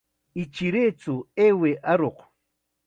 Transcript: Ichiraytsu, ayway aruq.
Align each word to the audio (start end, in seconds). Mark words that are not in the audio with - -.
Ichiraytsu, 0.41 1.13
ayway 1.45 1.75
aruq. 1.91 2.17